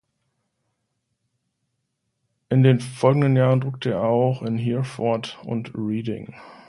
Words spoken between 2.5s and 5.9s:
den folgenden Jahren druckte er auch in Hereford und